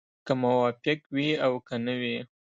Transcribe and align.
که 0.25 0.33
موفق 0.43 0.99
وي 1.15 1.27
او 1.45 1.53
که 1.67 1.75
نه 1.85 1.93
وي. 2.01 2.17